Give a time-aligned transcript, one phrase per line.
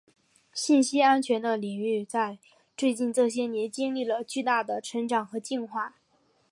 [0.51, 2.39] 信息安全的领域在
[2.75, 5.97] 最近这些年经历了巨大的成长和进化。